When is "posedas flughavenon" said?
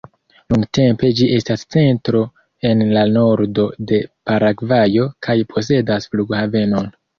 5.55-6.93